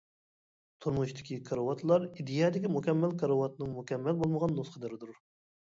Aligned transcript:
تۇرمۇشتىكى 0.85 1.37
كارىۋاتلار 1.49 2.07
ئىدىيەدىكى 2.07 2.73
مۇكەممەل 2.79 3.17
كارىۋاتنىڭ 3.23 3.79
مۇكەممەل 3.79 4.21
بولمىغان 4.25 4.61
نۇسخىلىرىدۇر. 4.61 5.17